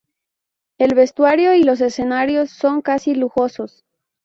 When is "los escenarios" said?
1.63-2.49